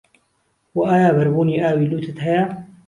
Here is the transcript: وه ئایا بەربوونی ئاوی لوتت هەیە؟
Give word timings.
وه 0.75 0.83
ئایا 0.91 1.09
بەربوونی 1.17 1.61
ئاوی 1.61 1.89
لوتت 1.91 2.17
هەیە؟ 2.25 2.43